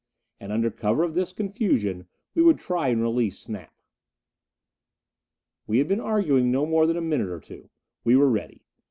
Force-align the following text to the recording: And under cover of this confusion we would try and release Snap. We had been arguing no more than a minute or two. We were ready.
And 0.39 0.51
under 0.51 0.71
cover 0.71 1.03
of 1.03 1.13
this 1.13 1.31
confusion 1.31 2.07
we 2.33 2.41
would 2.41 2.57
try 2.57 2.87
and 2.87 3.03
release 3.03 3.37
Snap. 3.37 3.71
We 5.67 5.77
had 5.77 5.87
been 5.87 5.99
arguing 6.01 6.49
no 6.51 6.65
more 6.65 6.87
than 6.87 6.97
a 6.97 7.01
minute 7.01 7.29
or 7.29 7.39
two. 7.39 7.69
We 8.03 8.15
were 8.15 8.31
ready. 8.31 8.63